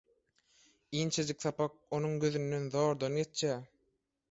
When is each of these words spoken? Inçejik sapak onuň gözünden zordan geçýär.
Inçejik 1.01 1.39
sapak 1.43 1.77
onuň 1.99 2.17
gözünden 2.25 2.69
zordan 2.79 3.23
geçýär. 3.23 3.63